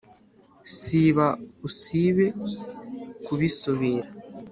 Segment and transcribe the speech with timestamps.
[0.77, 1.27] siba
[1.67, 2.27] usibe
[3.25, 4.09] kubisubira